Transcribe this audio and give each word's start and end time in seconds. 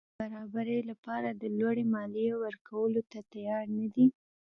هغوی 0.03 0.13
د 0.31 0.33
برابرۍ 0.53 0.79
له 0.89 0.95
پاره 1.05 1.31
د 1.33 1.43
لوړې 1.57 1.83
مالیې 1.93 2.33
ورکولو 2.43 3.01
ته 3.11 3.19
تیار 3.33 3.65
نه 3.77 3.87
دي. 3.93 4.07